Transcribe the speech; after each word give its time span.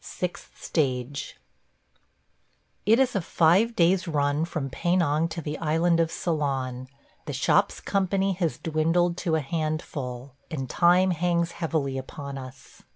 SIXTH 0.03 0.51
STAGE 0.59 1.37
IT 2.87 2.97
is 2.97 3.15
a 3.15 3.21
five 3.21 3.75
days' 3.75 4.07
run 4.07 4.45
from 4.45 4.67
Penang 4.71 5.27
to 5.27 5.43
the 5.43 5.59
island 5.59 5.99
of 5.99 6.09
Ceylon; 6.09 6.87
the 7.27 7.33
shop's 7.33 7.79
company 7.79 8.33
has 8.33 8.57
dwindled 8.57 9.15
to 9.17 9.35
a 9.35 9.41
handful, 9.41 10.33
and 10.49 10.67
time 10.67 11.11
hangs 11.11 11.51
heavily 11.51 11.99
upon 11.99 12.35
us. 12.39 12.81